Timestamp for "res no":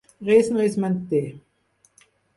0.29-0.63